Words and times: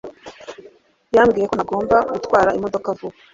Yambwiye 1.15 1.45
ko 1.49 1.53
ntagomba 1.55 1.97
gutwara 2.13 2.49
imodoka 2.57 2.87
vuba 2.97 3.15